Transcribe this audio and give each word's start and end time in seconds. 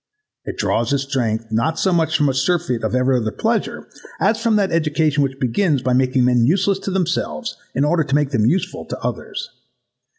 It 0.45 0.57
draws 0.57 0.91
its 0.93 1.03
strength, 1.03 1.51
not 1.51 1.77
so 1.77 1.93
much 1.93 2.17
from 2.17 2.27
a 2.27 2.33
surfeit 2.33 2.83
of 2.83 2.95
every 2.95 3.17
other 3.17 3.29
pleasure, 3.29 3.87
as 4.19 4.41
from 4.41 4.55
that 4.55 4.71
education 4.71 5.21
which 5.21 5.37
begins 5.39 5.83
by 5.83 5.93
making 5.93 6.25
men 6.25 6.43
useless 6.43 6.79
to 6.79 6.89
themselves 6.89 7.55
in 7.75 7.85
order 7.85 8.03
to 8.05 8.15
make 8.15 8.31
them 8.31 8.47
useful 8.47 8.83
to 8.85 8.99
others. 9.01 9.51